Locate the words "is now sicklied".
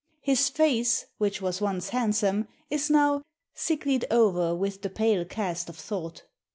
2.71-4.05